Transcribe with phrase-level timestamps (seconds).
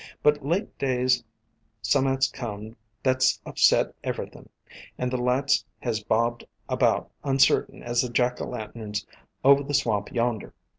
[0.23, 1.23] But late days
[1.83, 4.49] som'at 's come that 's upset everythin',
[4.97, 9.05] and the lights has bobbed about uncertain as the Jack o' Lanterns
[9.45, 10.55] over the swamp yonder.